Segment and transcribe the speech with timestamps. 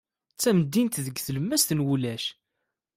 [0.33, 2.25] D tamdint deg tlemmast n wulac.